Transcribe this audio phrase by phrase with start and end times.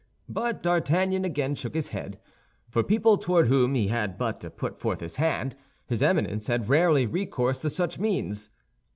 [0.27, 2.17] But D'Artagnan again shook his head.
[2.69, 6.69] For people toward whom he had but to put forth his hand, his Eminence had
[6.69, 8.49] rarely recourse to such means.